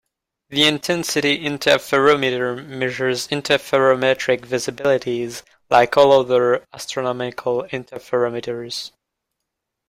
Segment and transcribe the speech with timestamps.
[0.49, 8.91] The intensity interferometer measures interferometric visibilities like all other astronomical interferometers.